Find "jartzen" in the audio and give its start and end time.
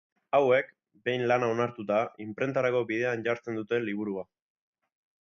3.31-3.63